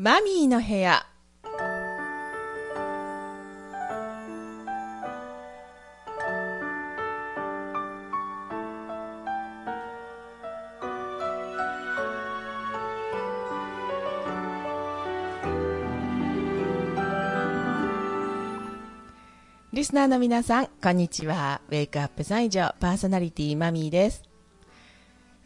[0.00, 1.04] マミーの部屋
[19.72, 21.60] リスナーの皆さん、こんにちは。
[21.70, 24.22] ウェイクアップ西条パーソナリティマミーです。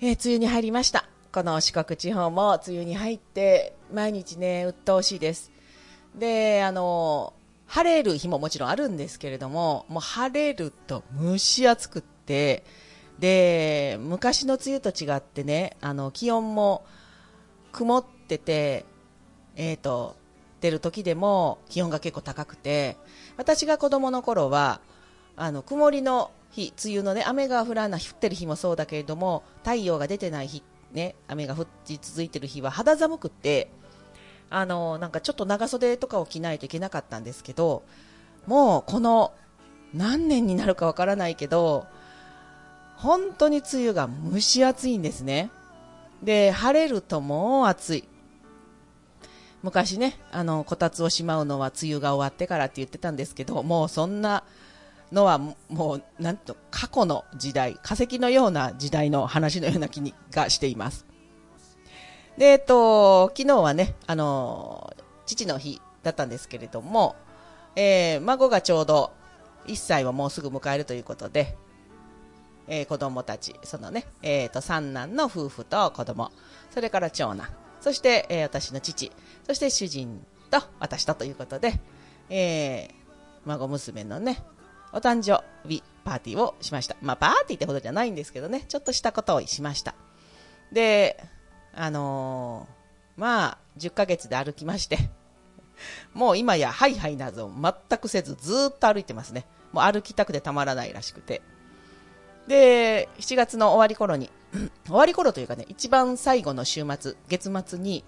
[0.02, 1.06] えー梅雨に入りました。
[1.32, 5.52] この四国地方も梅雨に入って、毎日ね、鬱陶しいです。
[6.14, 7.34] で、あの、
[7.66, 12.64] 晴れる日ももちろんあるんですけれども、もう晴れると蒸し暑くって、
[13.18, 16.84] で、昔の梅雨と違ってね、あの、気温も
[17.72, 18.84] 曇ってて、
[19.56, 20.16] えっ、と、
[20.60, 22.96] 出る時でも気温が結構高くて、
[23.36, 24.80] 私が子供の頃は、
[25.36, 33.70] あの、曇りの日、梅雨のね、雨が降らない、降ってる日もそうだけれども、太陽が出てない日、ね、雨が降り続いてる日は肌寒くって、
[34.52, 37.82] あの、なんかちょっと長袖とかを着ないといけなかったんですけど、
[38.46, 39.32] もうこの
[39.94, 41.86] 何年になるかわからないけど、
[42.96, 45.50] 本当に梅雨が蒸し暑いんですね。
[46.22, 48.08] で、晴れるともう暑い。
[49.62, 54.44] 昔ね、あの、こたつをしまうのは梅雨が終わってからって言ってたんですけど、もうそんな
[55.12, 61.06] のはもう、なんと、過去の時代、化石のような時代の話のような気がしています。
[62.38, 64.94] で、えっと、昨日はね、あの、
[65.26, 67.16] 父の日だったんですけれども、
[67.76, 69.12] えー孫がちょうど
[69.66, 71.56] 1歳をもうすぐ迎えるということで、
[72.68, 76.30] えー子供たち、そのね、えっ、と、三男の夫婦と子供、
[76.70, 77.48] それから長男、
[77.80, 79.12] そして、えー私の父、
[79.46, 81.80] そして主人と私とということで、
[82.30, 82.94] えー
[83.44, 84.42] 孫娘のね、
[84.92, 86.96] お誕生日パーティーをしました。
[87.00, 89.94] まあ、パーティーってほどじゃないんですけどね、ちょっとしたことをしました。
[90.72, 91.22] で、
[91.74, 92.82] あのー
[93.16, 94.98] まあ、10ヶ月で歩きまして、
[96.14, 99.46] もう今やハイハイなど全くせずずっと歩いてますね。
[99.72, 101.42] もう歩きたくてたまらないらしくて。
[102.46, 104.30] で、7月の終わり頃に、
[104.86, 108.04] 終わり頃というかね、一番最後の週末、月末に、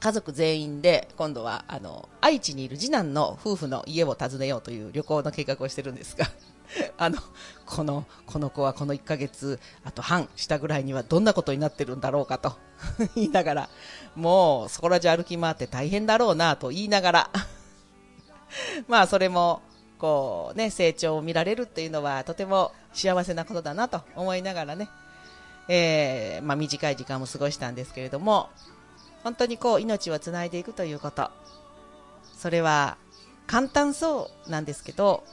[0.00, 6.26] 家族全員で、今度は、あの、愛知にいる次男の夫婦の家を訪ねようという旅行の計画をしてるんですが、
[6.98, 7.18] あの、
[7.66, 12.56] この、この子はこの1ヶ月、あと半したぐらいにはどんなことになってるんだろうかと
[13.14, 13.68] 言いながら、
[14.14, 17.30] もうそこら中歩き回って大変だろうなと言いながら、
[18.88, 19.62] まあそれも、
[19.98, 24.90] こうね、成長を見られるっていうのはとても幸せなことだなと思いながらね、
[25.68, 28.50] えーまあ短い時間も過ごしたんですけれども、
[29.22, 31.30] 本当にこう命をつないでいくということ、
[32.36, 32.98] それは
[33.46, 35.24] 簡単そうなんですけど、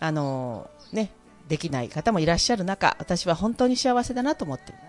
[0.00, 1.10] あのね、
[1.48, 4.84] できない方もいらっしゃる中、私は本当に幸せだなと思っています。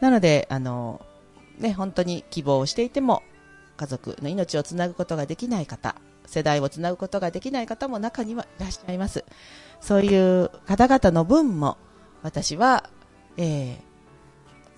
[0.00, 1.04] なので、あの
[1.58, 3.22] ね、本当に希望をしていても、
[3.76, 9.24] 家族の命をつなぐことができない方、世代をつなぐことができない方も中にはいらっしゃいます。
[9.80, 11.76] そういう方々の分も、
[12.22, 12.88] 私は、
[13.36, 13.92] えー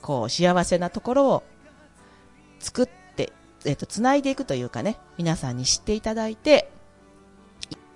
[0.00, 1.42] こう、幸せなところを
[2.58, 3.32] 作って、
[3.64, 6.70] えっ、と、つないでいくというかね、皆さんに知っていただいて、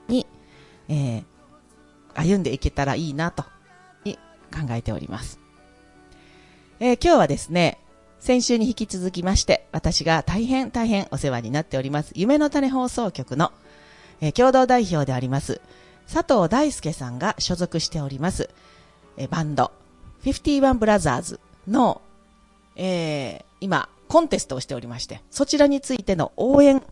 [0.09, 0.27] に、
[0.89, 1.25] えー
[2.19, 3.45] 歩んでいけたらいいなと、
[4.05, 4.19] に
[4.53, 5.39] 考えております。
[6.81, 7.79] えー今日はですね、
[8.19, 13.53] 先週に引き続きまして、私が大変大変お世話になっております、夢の種放送局の、
[14.21, 15.61] えー共同代表であります、
[16.13, 18.51] 佐藤大輔さんが所属しております、
[19.17, 19.71] えーバンド、
[20.25, 22.03] 51ブラザーズの、
[22.75, 26.83] えー今、コンテストをしておりまして、そちらについての応援、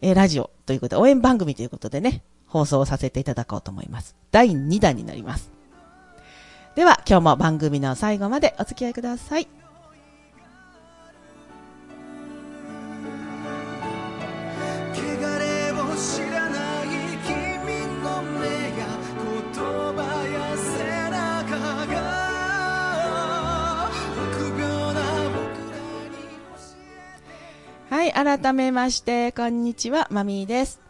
[0.00, 2.22] えーラジオということで、応援番組ということでね、
[2.56, 4.16] 放送させていただこうと思います。
[4.30, 5.52] 第2弾になります。
[6.74, 9.48] では、今日も番組の最後までお付き合いください。
[27.88, 30.85] はい、改めまして、こんにちは、マミーです。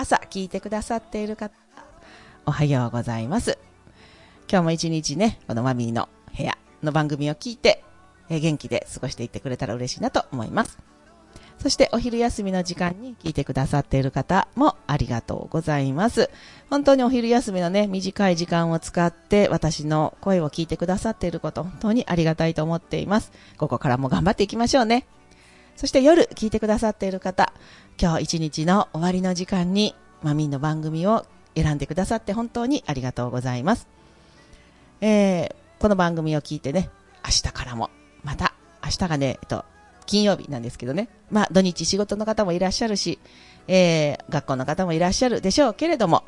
[0.00, 1.52] 朝聞いてくださっている方、
[2.46, 3.58] おはようございます。
[4.48, 7.82] 今日も一日ね、このマミーの部屋の番組を聞いて、
[8.30, 10.78] え元気で過ごしていってくれたら嬉しいなと思います。
[11.58, 16.30] そしてお昼休みの時間に聞いてくださっている方もありがとうございます。
[16.70, 23.32] 本当にお昼休みのね、短い時間を使って私の声を聞いてくださっていること、本当にありがたいと思っています。
[23.56, 25.08] ここからも頑張っていきましょうね。
[25.78, 27.47] そして夜聞いてくださっている方、
[28.00, 33.88] 今日一日の終わりの時間にマミーの番組を選んでくださって本当にありがとうございます。
[35.00, 36.90] えーこの番組を聞いてね、
[37.24, 37.90] 明日からも、
[38.24, 38.52] また、
[38.84, 39.64] 明日がね、えっと、
[40.06, 41.08] 金曜日なんですけどね。
[41.30, 43.20] まあ、土日仕事の方もいらっしゃるし、
[43.68, 46.24] えー、学校の方もいらっしゃるでしょうけれども、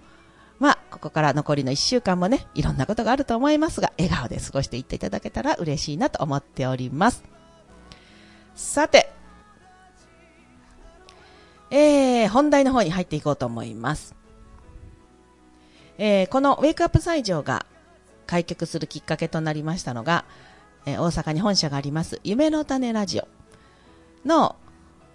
[0.61, 7.25] まあ、ここから残りの1週間もね、いろんなことがあると思いますが、笑顔で過ごしていっていただけたら嬉しいなと思っております。
[8.55, 9.11] さて、
[11.71, 14.15] えー、本題の方に入っていこうと思います。
[15.99, 17.67] えー、このウェイクアップ斎場が
[18.27, 20.25] 開局するきっかけとなりましたのが、
[20.87, 23.29] えー大阪に本社があります、夢の種ラジオ
[24.27, 24.57] の、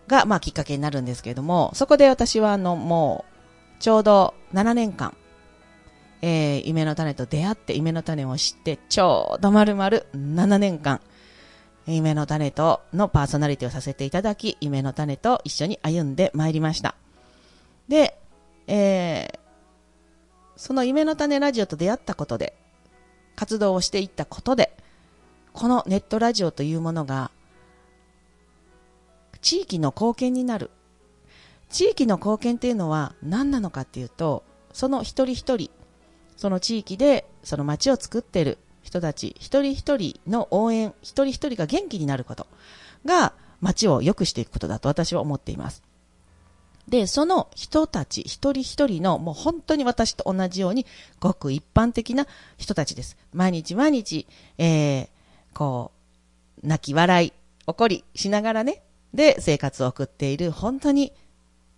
[0.07, 3.25] が、まあ、きっかけになるんですけれども、そこで私は、あの、も
[3.79, 5.15] う、ちょうど7年間、
[6.21, 11.01] えー、夢の種と出会って、夢の種を知って、ちょうど丸々7年間、
[11.87, 16.95] 夢の種とのパーソナリティをさせていただき、夢の種と一緒に歩んでまいりました。
[17.87, 18.17] で、
[18.67, 19.39] えー、
[20.55, 22.55] その夢の種ラジオと出会ったことで、
[23.35, 24.75] 活動をしていったことで、
[25.53, 27.29] このネットラジオというものが、
[29.41, 30.71] 地域の貢献になる。
[31.69, 34.43] 地域の貢献っていうのは何なのかっていうと、
[34.73, 35.69] その一人一人、
[36.35, 38.57] その地域でその街を作ってる
[38.95, 42.47] 人たち、一人一人の応援、一人一人が元気になること
[43.05, 45.83] が街を良くしていくことだと私は思っています。
[46.87, 50.85] で、その人たち、一人一人の、もう本当に私と同じように、
[51.19, 52.27] ごく一般的な
[52.57, 53.17] 人たちです。
[53.33, 54.27] 毎日毎日、
[54.59, 55.07] えー、
[55.53, 55.91] こ
[56.63, 57.33] う、泣き笑い、
[57.65, 58.83] 怒りしながらね、
[59.15, 61.11] で、生活を送っている、本当に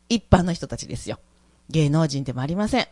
[0.09, 1.19] 一般の人たちですよ。
[1.69, 2.87] 芸能人でもありません。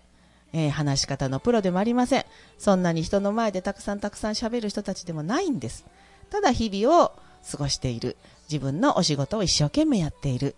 [0.57, 2.25] えー話し方のプロでもありません。
[2.57, 5.85] そんなに人の前でたくさんたくさん喋る人たちでもないんです。
[6.29, 7.11] ただ日々を
[7.51, 8.15] 過ごしている。
[8.49, 10.55] 自分のお仕事を一生懸命やっている。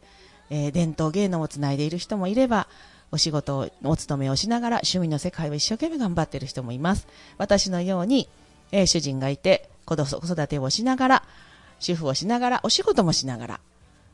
[0.51, 2.67] えー伝統芸能をつないでいる人もいれば、
[3.11, 7.07] お仕事を、お勤めをしながら趣味の世界を一生懸命頑張っている人もいます。
[7.39, 8.29] 私のように、
[8.71, 11.23] えー主人がいて、子育てをしながら、
[11.79, 13.59] 主婦をしながら、お仕事もしながら、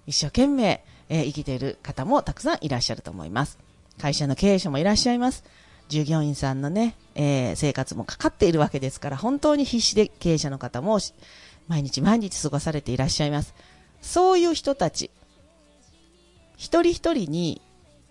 [0.08, 3.60] 一生懸命、えー生きている方もたくさんいらっしゃると思います。
[4.00, 5.44] 会社の経営者もいらっしゃいます。
[5.90, 11.00] 従業員さんのね、えー生活もかかっているわけですから、本当に必死で経営者の方も
[11.68, 13.54] 毎日毎日過ごされていらっしゃいます。
[14.02, 15.12] そういう人たち、
[16.58, 17.62] 一人一人に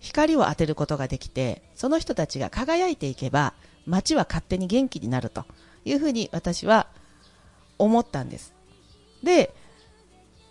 [0.00, 3.54] 光を当てることができて、その人たちが輝いていけば、
[3.86, 5.44] 街は勝手に元気になると
[5.84, 6.86] いうふうに私は
[7.78, 8.54] 思ったんです。
[9.22, 9.54] で、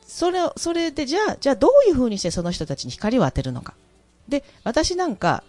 [0.08, 3.74] それ、それで、じゃあ、じゃあどういうふうにしてその人たちに光を当てるのか。
[4.28, 5.44] で、私なんか、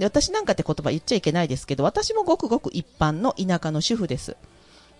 [0.00, 4.36] 私なんかって言葉言っちゃいけないですけど、私もごくごく一般の田舎の主婦です。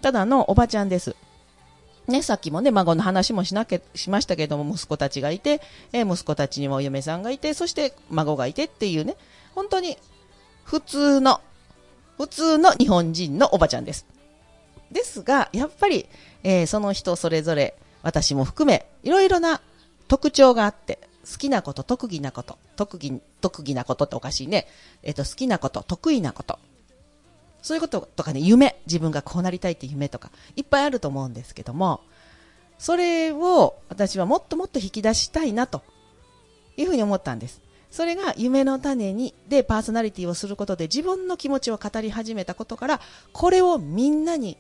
[0.03, 1.17] ただのおばちゃんです。
[2.07, 5.63] ね、さっきもね、孫の話もしなけ、しましたけども、息子たちがいて、
[5.93, 9.17] え息子たちにもお嫁さんがいて、そして孫がいてっていうね、
[9.55, 9.97] 本当に
[10.65, 11.41] 普通の、
[12.19, 14.07] 普通の日本人のおばちゃんです。
[14.93, 16.07] ですが、やっぱり、
[16.43, 19.63] えーその人それぞれ、私も含め、いろいろな
[20.07, 20.99] 特徴があって、
[21.31, 24.67] 好きなこと、特技なこと、特技、特技なことっておかしいね。
[25.03, 26.59] えっ、と、好きなこと、得意なこと。
[27.63, 32.01] そういうこととかね、夢、自分がこうなりたいって夢とか、いっぱいあると思うんですけども、
[32.79, 35.83] それを私はもっともっと引き出したいなと
[36.77, 37.63] いうふうに思ったんです。
[37.91, 43.01] それが夢の種に、でパーソナリティをすることで自分の気持ちを語り始めたことから、
[43.33, 44.59] これをみんなに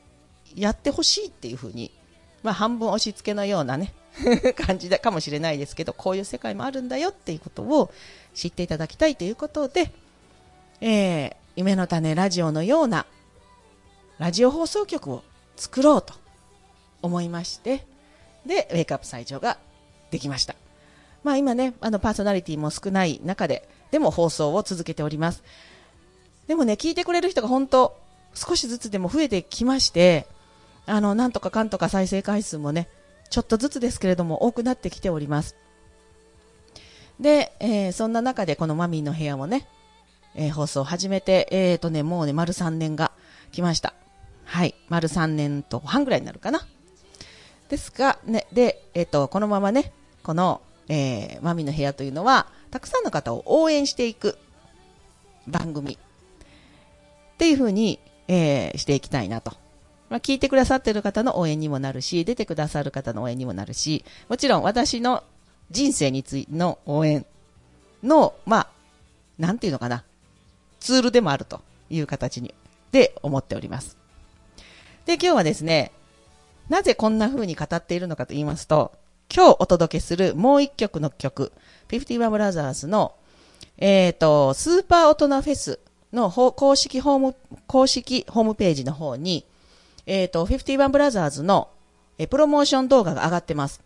[0.54, 1.90] やってほしいっていうふうに、
[2.44, 3.92] まあ半分押し付けのようなね、
[4.54, 7.90] 感じだかもしれないですけど、こういう世界もあるんだよっていうことを
[8.34, 9.90] 知っていただきたいということで、
[10.80, 13.06] えー、夢の種ラジオのような
[14.18, 15.24] ラジオ放送局を
[15.56, 16.14] 作ろうと
[17.02, 17.86] 思いまして、
[18.46, 19.58] で、ウェイクアップ最長が
[20.10, 20.54] できました。
[21.22, 25.42] まあ今ね、あのパーソナリティも少ない中で、でも放送を続けております。
[26.46, 27.96] でもね、聞いてくれる人が本当、
[28.34, 30.26] 少しずつでも増えてきまして、
[30.86, 32.88] あの、なんとかかんとか再生回数もね、
[33.30, 35.56] ちょっとずつですけれども多くなってきております。
[37.20, 39.66] で、えーそんな中でこのマミーの部屋もね、
[40.34, 43.12] えー放送を始めて、えーとね、もうね、丸3年が
[43.52, 43.94] 来ました。
[44.44, 44.74] はい。
[44.88, 46.66] 丸3年と半ぐらいになるかな。
[47.68, 54.36] ですが、ね、で、えっ、と、このままね、この、えーマミーの部屋というのは、たくさんの方を応援していく
[55.46, 55.96] 番組っ
[57.38, 59.63] ていう風に、えーしていきたいなと。
[60.10, 65.24] まあ、聞いてくださってる方の応援にもなるし、出てくださる方の応援にもなるし、もちろん私の
[65.70, 67.26] 人生についての応援
[68.02, 68.68] の、まあ、
[69.38, 70.04] なんていうのかな、
[70.80, 72.54] ツールでもあるという形に、
[72.92, 73.96] で思っております。
[75.06, 75.90] で、今日はですね、
[76.68, 78.92] なぜこんな風に語っているのかと言いますと、
[79.34, 81.52] 今日お届けするもう一曲の曲、
[81.88, 83.14] 51ブラザーズの、
[83.78, 85.80] えっ、と、スーパー大人フェス
[86.12, 87.34] の公式ホーム、
[87.66, 89.44] 公式ホームページの方に、
[90.06, 91.70] えっ、と、51ブラザーズの、
[92.18, 93.82] えプロモーション動画が上がってます。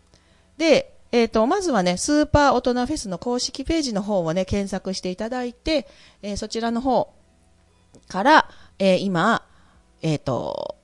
[0.57, 5.87] で、えっ、と、まずはね、スーパー大人フェスの公式ページの方をね、検索していただいて、
[6.21, 7.13] えーそちらの方
[8.07, 9.43] から、えー今、
[10.01, 10.75] えっ、と、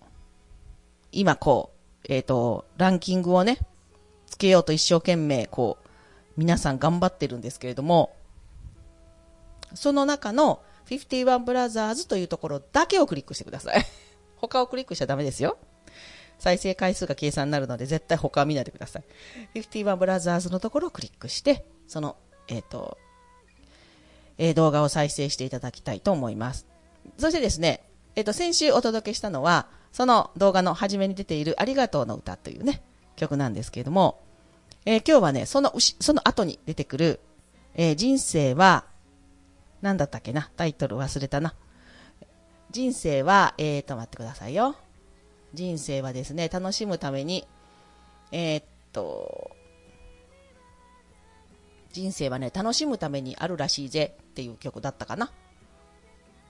[1.11, 1.71] 今こ
[2.03, 3.59] う、えっ、と、ランキングをね、
[4.27, 5.87] つけようと一生懸命、こう、
[6.37, 8.15] 皆さん頑張ってるんですけれども、
[9.73, 13.85] その中の51ブラザーズというところだけをクリックしてください。
[14.37, 15.57] 他をクリックしちゃダメですよ。
[16.39, 19.03] 再生回数が計算になるので、絶対他は見ないでください。
[19.55, 22.97] 51ブラザーズのところをクリックして、その、えっ、と、
[24.37, 26.67] えー動画を再生していただきたいと思います。
[27.17, 27.83] そしてですね、
[28.15, 32.83] えっ、と、先週お届けしたのは、その動画の初めに出ているありがとうの歌というね、
[33.15, 34.21] 曲なんですけれども、
[34.85, 37.19] え今日はね、その、その後に出てくる、
[37.75, 38.85] え人生は、
[39.81, 41.55] なんだったっけな、タイトル忘れたな。
[42.71, 44.75] 人生は、えーと、待ってくださいよ。
[45.53, 47.47] 人生はですね、楽しむために、
[48.31, 49.51] えーっと、
[51.93, 55.31] 人生はね、楽しむためにあるらしいぜっていう曲だったかな。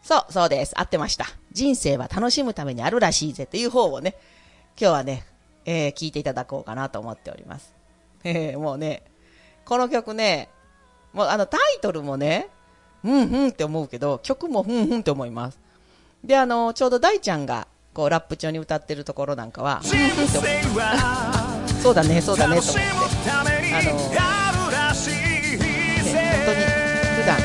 [0.01, 0.73] そう、そうです。
[0.79, 1.25] 合ってました。
[1.51, 4.15] 人生は楽しむためにあるらしいぜっていう方をね、
[4.79, 5.23] 今日はね、
[5.65, 7.73] えー聞いていただこうかなと思っております。
[8.23, 9.03] えーもうね、
[9.65, 10.49] この曲ね、
[11.13, 12.49] もうあのタイトルもね、
[13.03, 15.59] うんうんって思うけど、曲もうんうんって思います。
[16.25, 19.95] で、あの、ちょうど大ちゃんが、こう、ラップ調に歌ってるところなんかは、そ
[21.91, 22.81] うだね、そうだね、と思って。
[23.31, 23.53] あの、
[23.93, 23.99] ね、
[26.45, 26.63] 本当に、
[27.15, 27.43] 普段、こ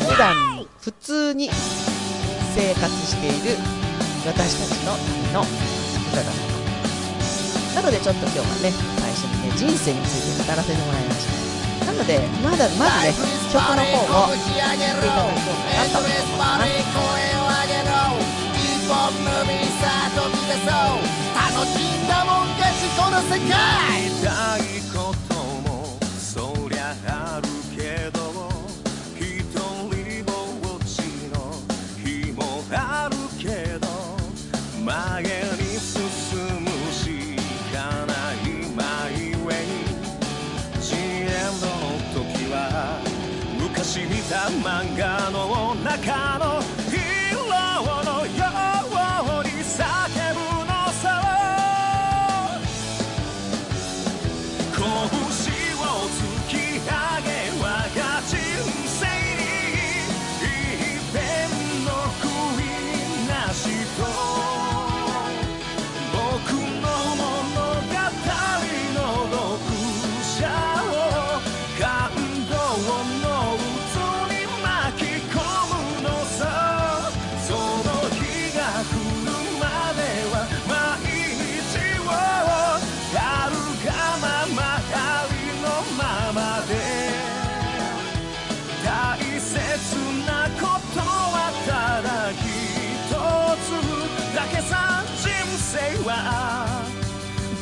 [0.00, 0.34] う、普段、
[0.80, 1.50] 普通に
[2.54, 3.58] 生活している
[4.26, 5.42] 私たちのための
[6.12, 6.38] 歌だと。
[7.74, 8.50] なので、ちょっと今日はね、
[8.98, 11.47] 最初にね、人生について語らせてもらいました。
[11.86, 13.14] なので、まだ、まずね、
[13.52, 16.64] 曲の方を聴いていただこうかな？
[20.14, 20.66] と思います。
[21.34, 25.27] 楽しんだもん勝ちこの世界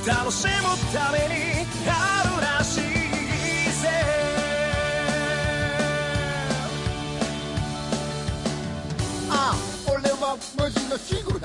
[0.07, 0.53] 楽しむ
[0.93, 2.81] ためにあるらしい
[3.83, 3.89] ぜ。
[9.29, 9.57] あ
[9.89, 11.41] 俺は無事のシングル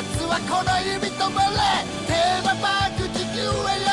[0.00, 3.44] やつはこの指止まれテーマパーク地球へ
[3.84, 3.89] よ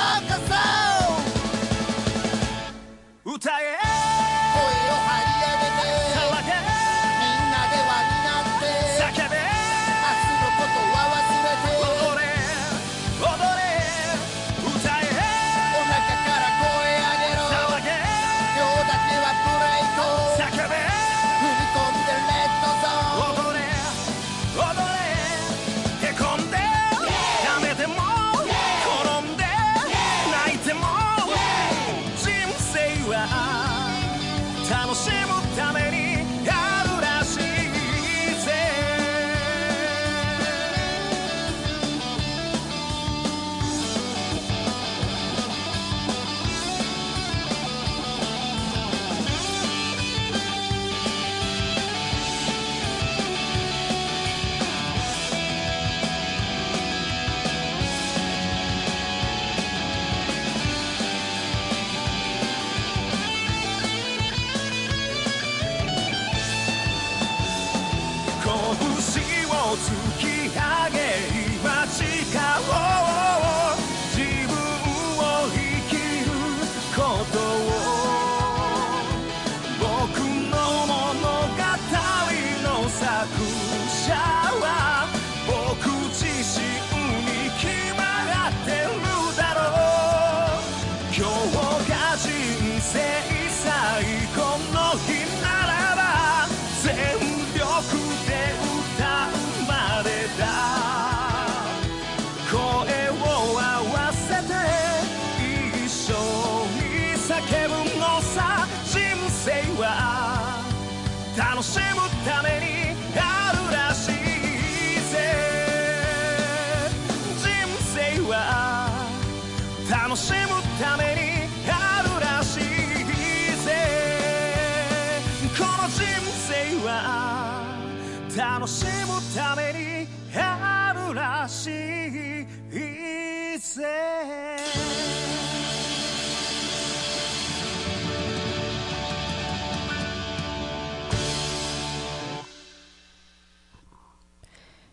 [128.38, 132.48] 楽しむためにあるらしいぜ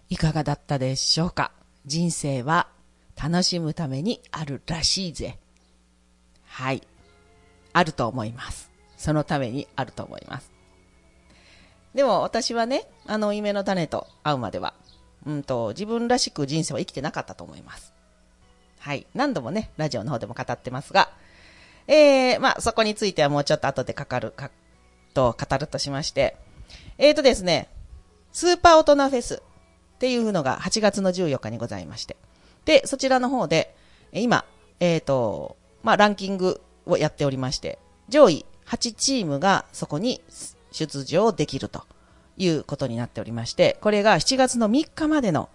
[0.08, 1.52] いかがだったでしょうか？
[1.84, 2.68] 人生は
[3.22, 5.38] 楽しむためにあるらしいぜ。
[6.46, 6.82] はい。
[7.74, 8.70] あると思います。
[8.96, 10.53] そのためにあると思います。
[11.94, 14.74] でも私はね、あの夢の種と会うまでは、
[15.26, 17.94] うんと、自分らしく人生は生きてなかったと思います。
[18.80, 19.06] はい。
[19.14, 21.10] 何度もね、ラジオの方でも語ってますが、
[21.86, 24.50] えー、まあ、そこについてはもうちょっと後でかかる、か、
[25.14, 26.36] と語るとしまして、
[26.98, 27.68] えーとですね、
[28.32, 29.42] スーパー大人フェス
[29.94, 32.16] っていうのが8月の14日にございまして。
[32.64, 33.74] で、そちらの方で、
[34.12, 34.44] 今、
[34.80, 40.20] えっ、と、まあ、ランキングをやっておりまして、上位8チームがそこに
[40.74, 41.84] 出場できると
[42.36, 45.48] いうことになっておりまして、これが7月の3日までの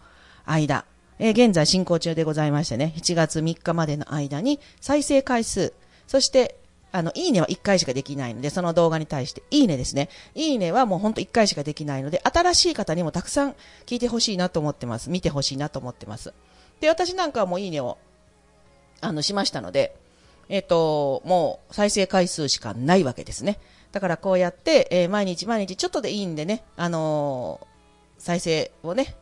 [0.46, 0.86] 間、
[1.20, 5.74] え現在進行中でございましてね、7月3日までの間に再生回数、
[6.08, 6.58] そして、
[6.92, 10.10] あの、いいねは1回しかできないので、その動画に対して、いいねですね。
[10.34, 13.56] いいねはもうほんと1回しかできないので、新しい方にもたくさん
[13.86, 15.10] 聞いてほしいなと思ってます。
[15.10, 16.34] 見てほしいなと思ってます。
[16.80, 17.98] で、私なんかはもういいねを、
[19.02, 19.96] あの、しましたので、
[20.48, 23.60] えっ、と、もう再生回数しかないわけですね。
[23.92, 27.70] だからこうやって、えー毎日毎日ちょっとでいいんでね、あのー
[28.22, 29.16] 再生をね、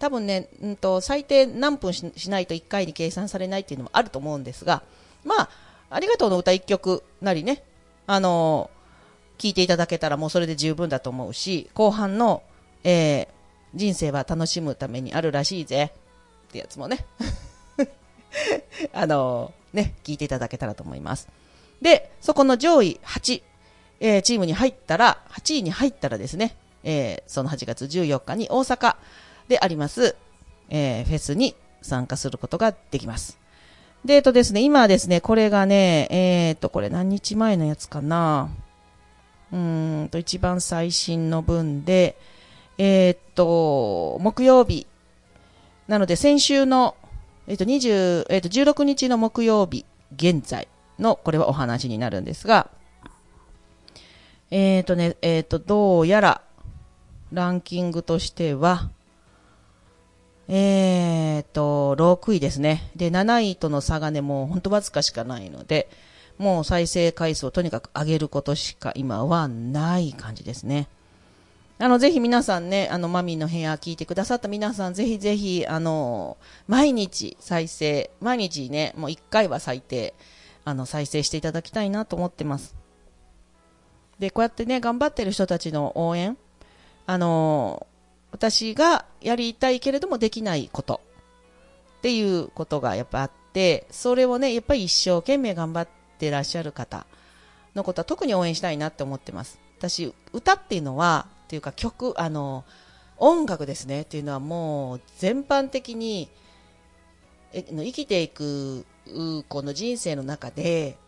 [0.00, 4.82] 多分ね、うんと、最低何分しないと1回に計算されないっていうのもあると思うんですが、
[5.24, 5.50] まあ、
[5.88, 7.62] ありがとうの歌1曲なりね、
[8.06, 8.74] あのー
[9.36, 12.42] 聞いていただけたらもうそれで十分だと思うし、後半の、
[12.82, 13.34] えー
[13.74, 15.90] 人生は楽しむためにあるらしいぜ
[16.48, 17.04] ってやつもね、
[18.94, 21.28] あのーね、聞いていただけたらと思います。
[21.82, 23.42] で、そこの上位8、
[24.06, 28.96] えーチームに入ったら、8位に入ったらですね、えーその8月14日に大阪
[29.48, 30.14] であります、
[30.68, 33.38] えーフェスに参加することができます。
[34.04, 38.50] で、えっとですね、今ですね、これがね、えーっと、これ何日前のやつかな
[39.50, 42.18] うーんと、一番最新の分で、
[42.76, 44.86] えーっと、木曜日。
[45.88, 46.94] なので、先週の、
[47.46, 52.68] えっと、20、えっと、16日の木曜日、現在の、これはお話になるんですが、
[54.56, 56.40] えーとね、えーと、どうやら、
[57.32, 58.88] ランキングとしては、
[60.46, 62.88] えーと、6位ですね。
[62.94, 65.88] で、7位との差がね、もうほんとわずかしかないので、
[66.38, 70.86] もう再生回数をとにかく上げることしか今はない感じですね。
[71.78, 76.36] あの、ぜひ皆さんね、あの、マミーの部屋聞いてくださった皆さん、ぜひぜひ、あの、
[76.68, 80.14] 毎日再生、毎日ね、もう1回は最低、
[80.64, 82.83] あの、再生していただきたいなと思ってます。
[84.18, 86.36] で、こうやってね、頑張ってる人たちの応援、
[87.06, 87.86] あの、
[88.32, 91.00] 私がやりたいけれどもできないこと
[91.98, 97.06] っていうことがやっぱあって、それをね、やっぱり一生懸命頑張ってらっしゃる方
[97.74, 99.58] のことは特に応援したいなって思ってます。
[99.78, 102.64] 私、歌っていうのは、っていうか曲、あの、
[103.18, 106.28] 音楽ですねっていうのはもう全般的に
[107.52, 108.84] え生きていく
[109.48, 110.98] この人生の中で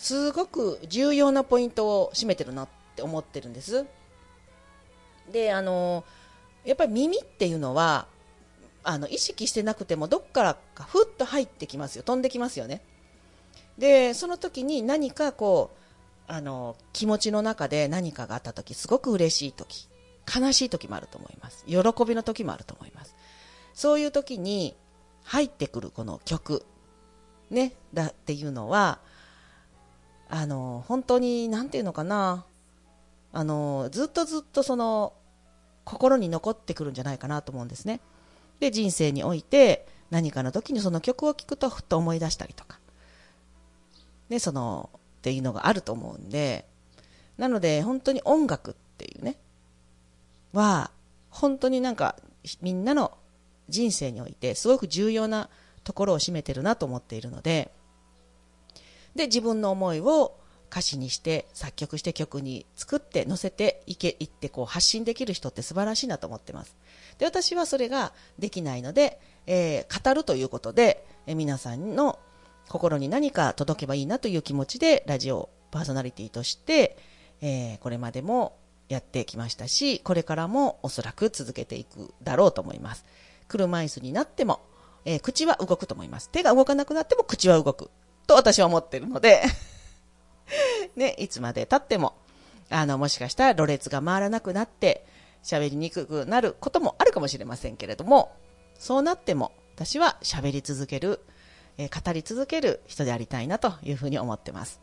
[0.00, 3.84] すごく重要なポイントを占めてるなって思ってるんです。
[5.30, 6.04] であの
[6.64, 8.06] やっぱり耳っていうのは
[8.82, 12.02] あの意識してなくてもどっからかふっと入ってきますよ。
[12.02, 12.80] 飛んできますよね。
[13.76, 19.86] でその時に何かこうあの気持ちの中で何かがあった時すごく嬉しい時
[20.34, 21.66] 悲しい時もあると思います。
[21.66, 23.14] 喜びの時もあると思います。
[23.74, 24.74] そういう時に
[25.24, 26.64] 入ってくるこの曲
[27.50, 28.98] ねだっていうのは
[30.30, 32.46] あの本当に何て言うのかな。
[33.32, 35.12] あのずっとずっとその
[35.84, 38.00] 心に残ってくるんじゃないかなと思うんですね。
[38.60, 42.78] で人生において何かの時にその曲を聴くとふっと思い出したりとか、
[44.28, 46.66] ね、そのっていうのがあると思うんで。
[47.38, 49.36] なので本当に音楽っていうね。
[50.52, 50.90] は
[51.30, 52.16] 本当になんか
[52.60, 53.16] みんなの
[53.68, 55.48] 人生においてすごく重要な
[55.82, 57.72] ところを占めてるなと思っているので。
[59.14, 60.36] で自分の思いを
[60.70, 66.76] 歌詞にして作曲して曲に作って載せていけいってこう発信できる人って素晴らしいなと思ってます。
[67.18, 72.18] で私はそれができないので、えー語るということで、えー皆さんの
[72.68, 76.96] 心に何か届けばいいなという気持ちでラジオパーソナリティとして、
[77.40, 78.56] えーこれまでも
[78.88, 83.04] やってきましたしこれからもおそらく続けていくだろうと思います。
[83.48, 84.60] 車椅子になっても、
[85.04, 86.30] え口は動くと思います。
[86.30, 87.90] 手が動かなくなっても口は動く。
[88.30, 89.42] と私は思ってるので
[90.94, 92.14] ね、いつまで経っても、
[92.68, 95.04] あの、もしかしたらろれつが回らなくなって、
[95.44, 98.32] 喋りにくくなることもあるかもしれませんけれども、
[98.78, 101.20] そうなっても、私は喋り続ける、
[101.78, 104.80] えー語り続ける人でありたいなというふうに思ってます。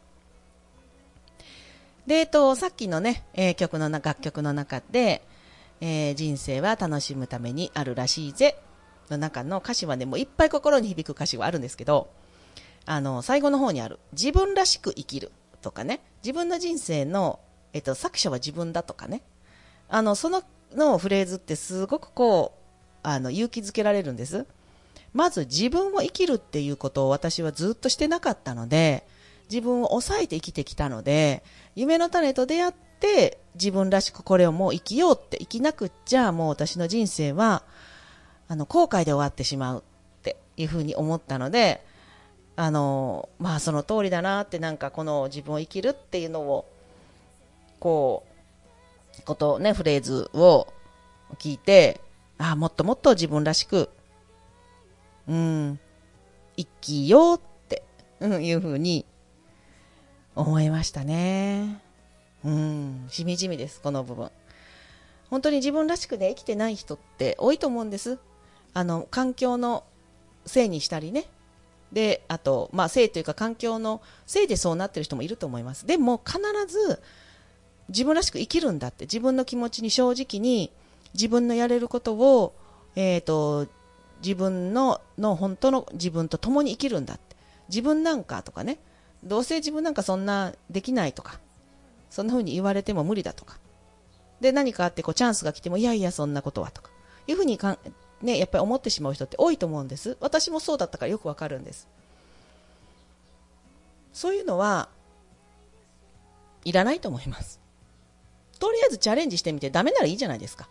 [2.05, 5.21] で、えっと、さっきのね、えー曲のな、楽曲の中で、
[5.81, 8.57] えー人生は楽しむためにあるらしいぜ、
[9.09, 12.09] の中の歌詞はね、もういっぱい心に響く歌詞はあるんですけど、
[12.87, 17.39] あの、最後の方にある、自分らしく生きるとかね、自分の人生の、
[17.73, 19.21] えっと、作者は自分だとかね、
[19.89, 20.41] あの、その、
[20.73, 24.45] のフレーズってすごくこう、あの、勇気づけられるんです。
[25.13, 29.05] まず自分を生きるっていうことを私はずっとしてなかったので、
[29.49, 31.43] 自分を抑えて生きてきたので、
[31.75, 37.63] 夢の種と出会って自分らしくこれをもう生きようって生きなくっちゃもう私の人生は、
[38.47, 41.83] あの、後悔で終わってしまうっていうふうに思ったので、
[42.57, 46.65] あの、まあその通りだなってなんかこの自分を生きるっていうのを、
[47.79, 48.25] こ
[49.19, 50.67] う、ことね、フレーズを
[51.35, 52.01] 聞いて、
[52.39, 53.89] ああ、もっともっと自分らしく、
[55.27, 55.79] うん、
[56.57, 57.83] 生きようって、
[58.19, 59.05] うん、いうふうに
[60.35, 61.79] 思いましたね。
[62.43, 64.31] うん、しみじみです、この部分。
[65.29, 68.17] 本当に自分らしくね、生きてない人って多いと思うんです。
[68.73, 69.83] あの、環境の
[70.47, 71.25] せいにしたりね。
[71.91, 75.85] で、あと、まあ、せいというか環境のせいでそうなっている人もいると思います。
[75.85, 77.01] でも、必ず
[77.89, 80.71] 自分らしく生きるんだって、自分の気持ちに正直に、
[81.13, 82.53] 自分のやれることを、
[82.95, 83.67] えっ、と、
[84.23, 87.35] 自分の、の本当の自分と共に生きるんだって。
[87.69, 88.79] 自分なんかとかね、
[89.23, 91.39] どうせ自分なんかそんなできないとか、
[92.09, 93.57] そんな風に言われても無理だとか。
[94.41, 96.89] で、何かあってこうチャンスが来ても、いやいや、そんなことはとか。
[97.27, 97.77] いうふうにかん、
[98.21, 100.17] ね、やっぱり思ってしまう人って多いと思うんです。
[100.19, 101.87] 私もそうだったからよくわかるんです。
[104.13, 104.89] そういうのは、
[106.65, 107.59] いらないと思います。
[108.59, 110.67] とりあえずチャレンジしてみてダメならいいじゃないですか。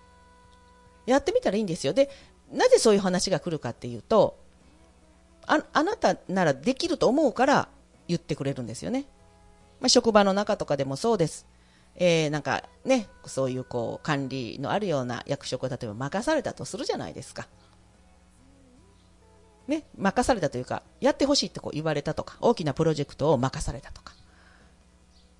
[1.07, 1.93] やってみたらいいんですよ。
[1.93, 2.11] で、
[2.53, 4.37] なぜそういう話が来るかっていうと、
[5.47, 7.69] ああなたならできると思うから
[8.09, 9.05] 言ってくれるんですよね。
[9.81, 11.47] まあ、職場の中とかでもそうです。
[11.97, 17.49] えー、なんかね、そういうこう管理のあるような役職を例えば任されたとするじゃないですか。
[19.67, 24.15] ね、任されたというか、やってほしいってこう言われたとか、大きなプロジェクトを任されたとか。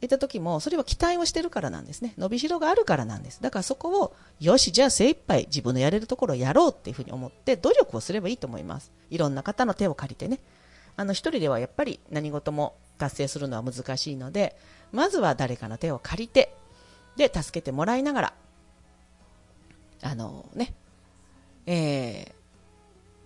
[0.01, 2.13] 言った時も、それは期待をしてるからなんですね。
[2.19, 3.41] 伸びしろがあるからなんです。
[3.41, 8.93] だからそこを、よし、じゃあ精一杯自分のやれるところをやろうっていうふうに思って、努力をすればいいと思います。
[9.11, 10.41] いろんな方の手を借りてね。
[10.97, 14.57] あの、一人ではやっぱり何事も達成するのは難しいので、
[14.93, 16.55] まずは誰かの手を借りて、
[17.17, 18.35] で、助けてもらいながら、
[20.03, 20.75] あのね、
[21.67, 22.35] えー、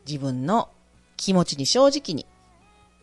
[0.06, 0.70] 自分の
[1.16, 2.26] 気持ちに正直に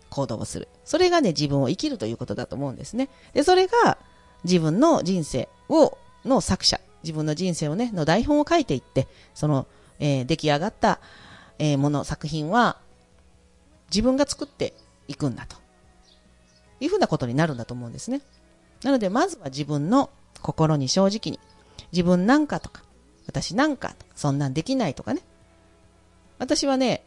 [0.10, 0.68] 行動をする。
[0.86, 3.10] それがね、自分を生きるということだと思うんですね。
[3.34, 3.98] で、それが
[4.44, 9.68] 自分の人生を、の作者、自分の人生をね、の台本を書いていって、その、
[10.00, 11.00] えー出来上がった、
[11.60, 12.80] えーもの、作品は、
[13.90, 14.74] 自分が作って
[15.08, 15.58] いくんだと。
[16.80, 18.22] いうふうなことになるんだと思うんですね。
[18.84, 20.10] なので、まずは自分の
[20.42, 21.40] 心に正直に、
[21.92, 22.84] 自分なんかとか、
[23.26, 25.22] 私なんかとか、そんなんできないとかね。
[26.40, 27.04] 私はね、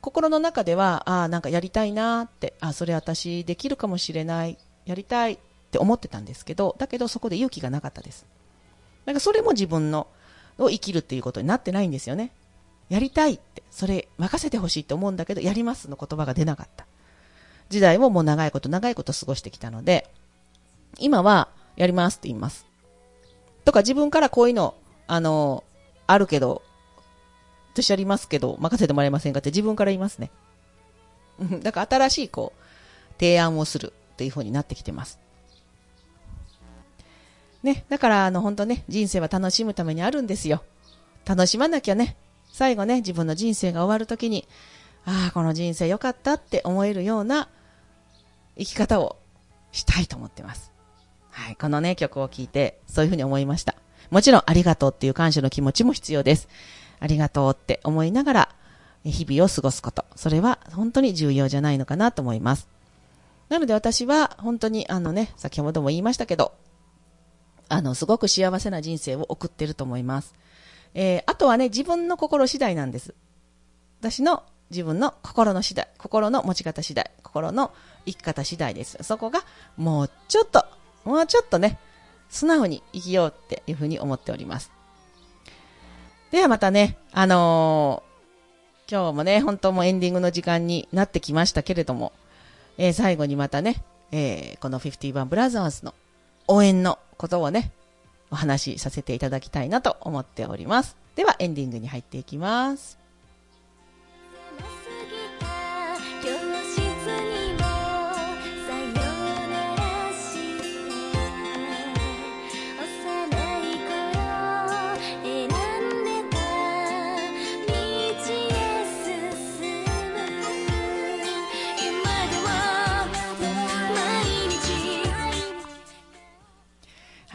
[0.00, 5.38] 心の中では、ああ、なんかやりたいなーって、ああそれ私できるかもしれない、やりたいっ
[5.70, 8.26] て思ってたんですけど、だけどそこで勇気がなかったです。
[9.06, 10.06] なんかそれも自分の、
[10.58, 12.32] を生きるっていうことになってないんですよね。
[12.88, 16.86] やりたいって、それ任せてほしいって思うんだけど、やりますの言葉が出なかった。
[17.68, 20.10] 時代をもう長いこと長いこと過ごしてきたので、
[20.98, 22.66] 今はやりますって言います。
[23.64, 24.74] とか自分からこういうの、
[25.06, 25.64] あの、
[26.06, 26.62] あるけど、
[27.72, 30.30] 私やりますけど、任せてもらえませんかって自分から言いますね。
[31.62, 35.18] だから新しいこう、提案をするっていう風になってきてます。
[37.62, 40.62] ね、だからあの本当ね、人生は楽しむためにあるんですよ。
[41.24, 42.16] 楽しまなきゃね、
[42.52, 44.46] 最後ね、自分の人生が終わるときに、
[45.04, 47.48] ああ、この人生良かったって思えるような
[48.56, 49.16] 生き方を
[49.72, 50.72] したいと思ってます。
[51.38, 53.76] はい、このね、曲を聴いて、そういうふうに思いました。
[54.10, 56.48] もちろん、ありがとうっていう感謝の気持ちも必要です。
[56.98, 58.48] ありがとうって思いながら、
[59.04, 60.04] 日々を過ごすこと。
[60.16, 62.68] それは本当に重要じゃないのかなと思います。
[63.50, 66.54] なので私は、本当に、あのね、先ほども言いましたけど、
[67.68, 70.34] あの、すごく幸せな人生を送ってると思います。
[70.94, 73.14] えーあとはね、自分の心次第なんです。
[74.00, 77.72] 私の自分の心の次第、心の持ち方次第、心の
[78.06, 78.98] 生き方次第です。
[79.02, 79.44] そこが、
[79.76, 80.64] もうちょっと、
[81.04, 81.78] もうちょっとね、
[82.28, 84.70] 素直に生きようっていうふうに思っております。
[86.30, 88.08] ではまたね、あのー
[88.90, 92.12] 今日もね、本当もエンディングの時間になってきましたけれども、
[92.78, 93.82] えー最後にまたね、
[94.12, 95.94] えーこの51ブラザーズの
[96.46, 97.72] 応援のことをね、
[98.30, 100.96] お話しさせていただきたいなと思っております。
[101.16, 102.98] ではエンディングに入っていきます。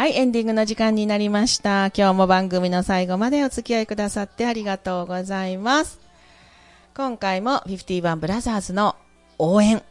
[0.03, 1.85] はい、エンディングの時間になりました。
[1.95, 5.97] 今日も番組の最後までお付き合いくださってありがとうございます。
[6.93, 8.97] 今回も51ブラザーズの
[9.37, 9.81] 応援。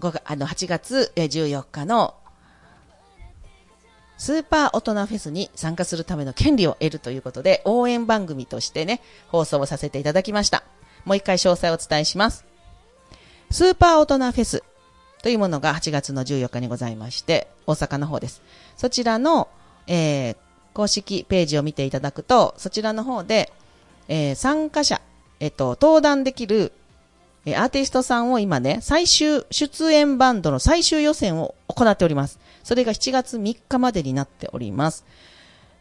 [0.00, 2.16] 5月あの8月14日の
[4.16, 10.64] スーパー大人フェスに参加するための権利を得るということで、応援番組としてね、放送をさせていただきました。
[11.04, 12.44] もう一回詳細をお伝えします。
[13.52, 14.64] スーパー大人フェス
[15.24, 18.42] というものが8月の14日にございまして、大阪の方です。
[18.76, 19.48] そちらの、
[19.86, 20.36] えー
[20.74, 23.50] 公式ページを見ていただくと、そちらの方で、
[24.08, 25.00] えー参加者、
[25.40, 26.72] えっ、と、登壇できる、
[27.46, 32.38] えーアーティストさんを今ね、最終、出演バンドの最終予選を行っております。
[32.62, 35.06] それが7月3日までになっております。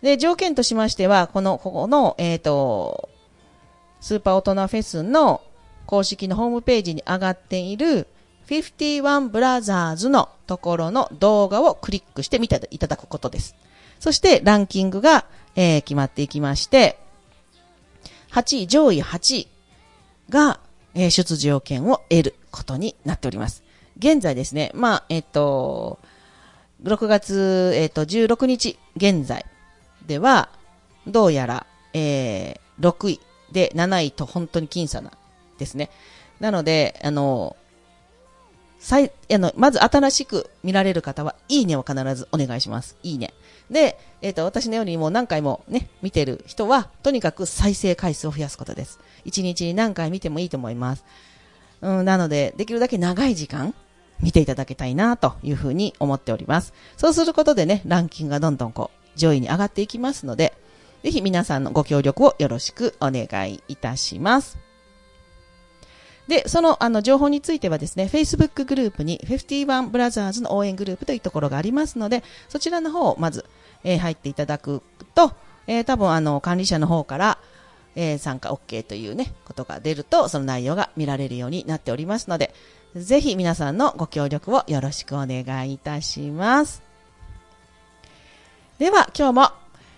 [0.01, 3.09] で、条件としましては、この、ここの、えっ、と、
[3.99, 5.41] スーパー大人フェスの
[5.85, 8.07] 公式のホームページに上がっている
[8.61, 13.55] 51ブラザーズのところの動画をクリックして見ていただくことです。
[13.99, 16.99] そしてランキングが、えー決まっていきまして、
[18.31, 19.47] 8位、上位8位
[20.29, 20.59] が、
[20.93, 23.63] えー出場権を得ることになっております。
[23.97, 25.99] 現在ですね、まあ、えっ、と、
[26.83, 29.45] 6月、えっ、と、16日現在
[30.05, 30.49] では、
[31.07, 33.19] どうやら、えー6位
[33.51, 35.11] で7位と本当に僅差な
[35.59, 35.89] ですね。
[36.39, 37.55] なので、あの、
[38.83, 42.97] 最、あの、まず新しく見られる方は、いいねを必ずお願いします。
[43.01, 43.33] いいね。
[43.71, 48.99] で、えっ、と、私のようにもう何回もね、見てる人は、とにかく再生回数を増やすことです。
[49.23, 51.05] 1日に何回見てもいいと思います。
[51.79, 53.73] うん、なので、できるだけ長い時間、
[54.19, 56.73] 見ていただきたいな、というふうに思っております。
[56.97, 60.53] そうすることでね、ランキングがどんどんこう、上位に上がっていきますので、
[61.05, 64.62] ぜひ皆さんのご協力をよろしくお願いいたします。
[66.27, 73.45] で、その、あの、情報についてはですね、Facebook グループに51ブラザーズの応援グループというところがありますので、そちらの方をまず、
[73.83, 74.81] えー入っていただく
[75.15, 75.33] と、
[75.67, 77.37] えー多分、あの、管理者の方から、
[77.95, 82.53] えー参加 OK というね、ことが出ると、その内容が見られるようになっておりますので、
[82.95, 86.81] ぜひ皆さんのご協力をよろしくお願いいたします。
[88.79, 89.51] では、今日も、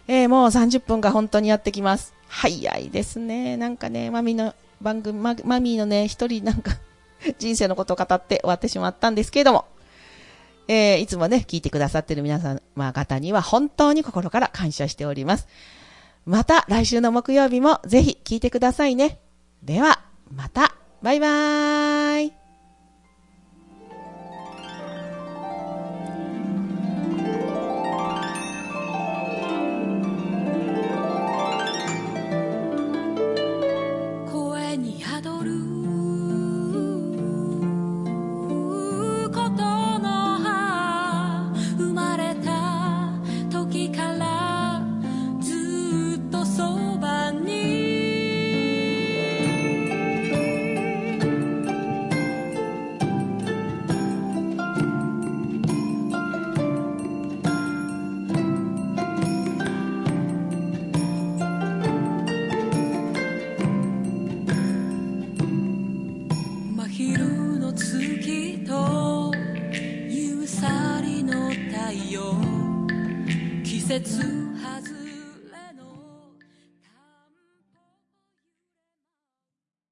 [0.07, 2.13] えーもう30分が本当にやってきます。
[2.27, 3.57] 早いですね。
[3.57, 6.71] なんかね、マミの番組、ママミーのね、一人なんか、
[7.39, 9.65] 人生のことを語って終わってしまったんですけれども、
[10.67, 15.47] えーいつもね、聞いてくださってる皆様方には本当に心から感謝しております。
[16.25, 19.19] また来週の木曜日もぜひ聞いてくださいね。
[19.63, 22.44] では、また、バイバーイ。